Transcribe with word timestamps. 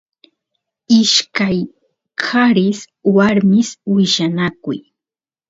ishkay 0.99 1.59
qaris 2.23 2.79
warmis 3.15 3.69
willanakuy 3.93 4.79